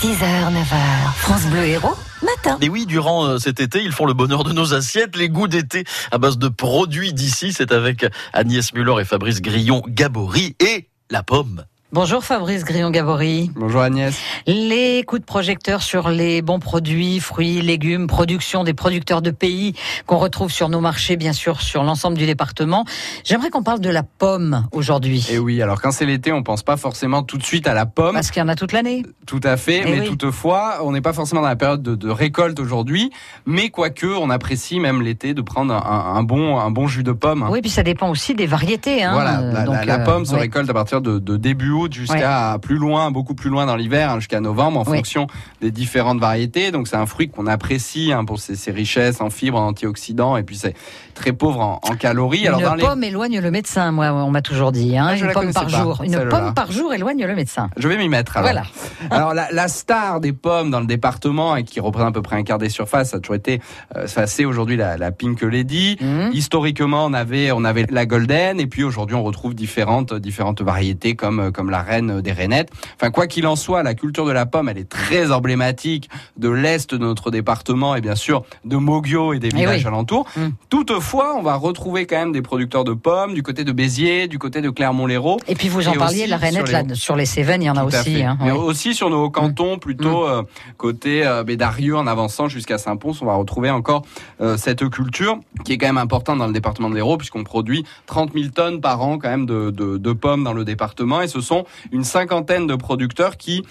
[0.00, 2.56] 6h, 9h, France Bleu Héros, matin.
[2.62, 5.46] Et oui, durant euh, cet été, ils font le bonheur de nos assiettes, les goûts
[5.46, 7.52] d'été à base de produits d'ici.
[7.52, 11.66] C'est avec Agnès Muller et Fabrice Grillon-Gabory et la pomme.
[11.92, 13.50] Bonjour Fabrice Grillon-Gabory.
[13.56, 14.16] Bonjour Agnès.
[14.46, 19.74] Les coups de projecteur sur les bons produits, fruits, légumes, production des producteurs de pays
[20.06, 22.84] qu'on retrouve sur nos marchés, bien sûr, sur l'ensemble du département.
[23.24, 25.26] J'aimerais qu'on parle de la pomme aujourd'hui.
[25.32, 27.86] Et oui, alors quand c'est l'été, on pense pas forcément tout de suite à la
[27.86, 28.14] pomme.
[28.14, 29.02] Parce qu'il y en a toute l'année.
[29.26, 30.06] Tout à fait, Eh mais oui.
[30.06, 33.10] toutefois, on n'est pas forcément dans la période de, de récolte aujourd'hui.
[33.46, 37.10] Mais quoique, on apprécie même l'été de prendre un, un bon, un bon jus de
[37.12, 37.42] pomme.
[37.42, 37.48] hein.
[37.50, 39.02] Oui, puis ça dépend aussi des variétés.
[39.02, 39.10] Hein.
[39.12, 41.79] Voilà, la, Donc, la- la euh, pomme se récolte à partir de, de début août
[41.88, 45.26] jusqu'à plus loin, beaucoup plus loin dans l'hiver, hein, jusqu'à novembre, en fonction
[45.60, 46.70] des différentes variétés.
[46.70, 50.36] Donc c'est un fruit qu'on apprécie hein, pour ses, ses richesses en fibres, en antioxydants,
[50.36, 50.74] et puis c'est
[51.14, 52.46] très pauvre en, en calories.
[52.46, 54.96] Une dans les- pomme éloigne le médecin, moi, on m'a toujours dit.
[54.96, 55.06] Hein.
[55.10, 56.02] Ah, Une pomme par pas, jour.
[56.04, 57.70] Une pomme par jour éloigne le médecin.
[57.76, 58.50] Je vais m'y mettre alors.
[58.50, 58.66] Voilà.
[59.10, 62.36] Alors la, la star des pommes dans le département et qui représente à peu près
[62.36, 63.60] un quart des surfaces, ça a toujours été,
[63.96, 65.96] euh, ça c'est aujourd'hui la, la Pink Lady.
[66.00, 66.30] Mhm.
[66.32, 71.14] Historiquement, on avait on avait la Golden et puis aujourd'hui on retrouve différentes différentes variétés
[71.16, 72.70] comme euh, comme la reine des rainettes.
[72.96, 76.48] Enfin quoi qu'il en soit, la culture de la pomme, elle est très emblématique de
[76.48, 79.86] l'est de notre département et bien sûr de Moggio et des villages oui.
[79.86, 80.26] alentours.
[80.36, 80.48] Mm.
[80.68, 84.38] Toutefois, on va retrouver quand même des producteurs de pommes du côté de Béziers, du
[84.38, 85.38] côté de Clermont-Lérault.
[85.48, 87.66] Et puis vous en parliez, aussi la rainette, sur les- là, sur les Cévennes, il
[87.66, 88.14] y en a Tout aussi.
[88.16, 88.22] fait.
[88.22, 88.58] Hein, Mais oui.
[88.94, 90.30] Sur nos cantons, plutôt Mm.
[90.30, 90.42] euh,
[90.76, 94.02] côté euh, Bédarieux, en avançant jusqu'à Saint-Pons, on va retrouver encore
[94.40, 97.84] euh, cette culture qui est quand même importante dans le département de l'Hérault, puisqu'on produit
[98.06, 101.28] 30 000 tonnes par an quand même de, de, de pommes dans le département, et
[101.28, 103.64] ce sont une cinquantaine de producteurs qui,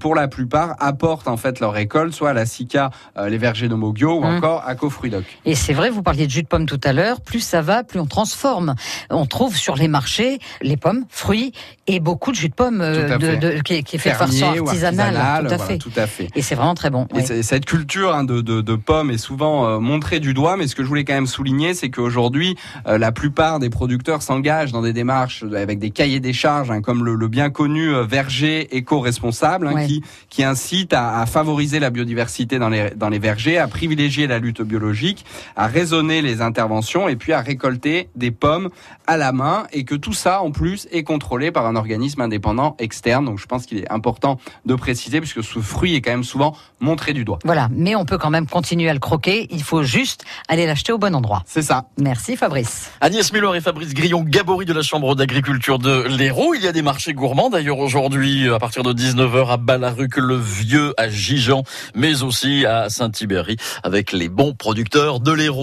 [0.00, 2.90] pour la plupart, apportent en fait leur récolte, soit à la SICA,
[3.28, 4.36] les vergers de Moggio, ou Mm.
[4.36, 5.24] encore à Cofruidoc.
[5.44, 7.82] Et c'est vrai, vous parliez de jus de pomme tout à l'heure, plus ça va,
[7.84, 8.74] plus on transforme.
[9.10, 11.52] On trouve sur les marchés les pommes, fruits
[11.86, 14.68] et beaucoup de jus de pomme de, de- qui, est, qui est fait Fermier ou
[14.68, 15.16] artisanale.
[15.16, 15.78] artisanal, tout à voilà, fait.
[15.78, 16.28] tout à fait.
[16.34, 17.06] Et c'est vraiment très bon.
[17.14, 17.42] Et oui.
[17.42, 20.74] cette culture hein, de, de, de pommes est souvent euh, montrée du doigt, mais ce
[20.74, 24.82] que je voulais quand même souligner, c'est qu'aujourd'hui, euh, la plupart des producteurs s'engagent dans
[24.82, 28.76] des démarches avec des cahiers des charges, hein, comme le, le bien connu euh, verger
[28.76, 29.86] éco-responsable, hein, Ouais.
[29.86, 34.26] qui, qui incite à, à favoriser la biodiversité dans les, dans les vergers, à privilégier
[34.26, 35.24] la lutte biologique,
[35.56, 38.68] à raisonner les interventions et puis à récolter des pommes
[39.06, 42.76] à la main, et que tout ça, en plus, est contrôlé par un organisme indépendant
[42.78, 43.24] externe.
[43.24, 46.56] Donc je pense qu'il est important de préciser, puisque ce fruit est quand même souvent
[46.80, 47.38] montré du doigt.
[47.44, 49.46] Voilà, mais on peut quand même continuer à le croquer.
[49.50, 51.42] Il faut juste aller l'acheter au bon endroit.
[51.46, 51.86] C'est ça.
[51.98, 52.90] Merci Fabrice.
[53.00, 56.54] Agnès Muller et Fabrice Grillon-Gabory de la Chambre d'agriculture de l'Hérault.
[56.54, 61.08] Il y a des marchés gourmands d'ailleurs aujourd'hui à partir de 19h à Balaruc-le-Vieux, à
[61.08, 61.62] Gijan,
[61.94, 65.60] mais aussi à Saint-Tibéry avec les bons producteurs de l'Hérault.